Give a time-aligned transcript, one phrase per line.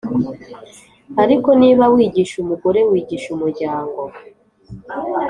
[1.23, 4.01] ariko niba wigisha umugore wigisha umuryango